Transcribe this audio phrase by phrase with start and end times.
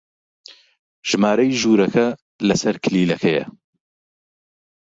[1.09, 2.07] ژمارەی ژوورەکە
[2.47, 3.45] لەسەر کلیلەکەیە.